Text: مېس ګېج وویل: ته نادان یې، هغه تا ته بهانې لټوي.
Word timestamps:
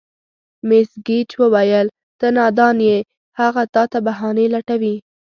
مېس 0.67 0.91
ګېج 1.07 1.29
وویل: 1.41 1.87
ته 2.19 2.27
نادان 2.37 2.77
یې، 2.87 2.97
هغه 3.39 3.63
تا 3.73 3.83
ته 3.91 3.97
بهانې 4.05 4.45
لټوي. 4.53 4.95